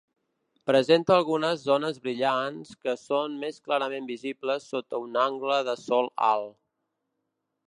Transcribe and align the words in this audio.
Presenta 0.69 1.13
algunes 1.15 1.65
zones 1.65 1.99
brillants, 2.07 2.71
que 2.85 2.95
són 3.01 3.37
més 3.45 3.61
clarament 3.69 4.09
visibles 4.15 4.67
sota 4.73 5.05
un 5.05 5.21
angle 5.29 5.61
de 5.69 5.77
Sol 5.87 6.15
alt. 6.35 6.53